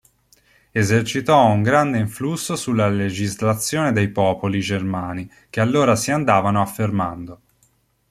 [0.71, 7.41] Esercitò un grande influsso sulla legislazione dei popoli germani che allora si andavano affermando.